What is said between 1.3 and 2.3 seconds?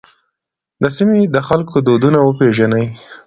د خلکو دودونه